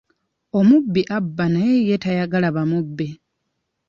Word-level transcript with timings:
Omubbi 0.59 1.01
abba 1.17 1.45
naye 1.53 1.77
ye 1.87 1.95
tayagala 2.03 2.47
bamubbe. 2.55 3.07